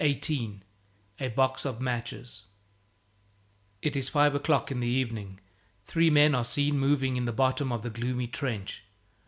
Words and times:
XVIII 0.03 0.61
A 1.19 1.27
Box 1.27 1.63
of 1.63 1.79
Matches 1.79 2.45
IT 3.83 3.95
is 3.95 4.09
five 4.09 4.33
o'clock 4.33 4.71
in 4.71 4.79
the 4.79 4.87
evening. 4.87 5.39
Three 5.85 6.09
men 6.09 6.33
are 6.33 6.43
seen 6.43 6.79
moving 6.79 7.17
in 7.17 7.25
the 7.25 7.31
bottom 7.31 7.71
of 7.71 7.83
the 7.83 7.91
gloomy 7.91 8.25
trench. 8.25 8.83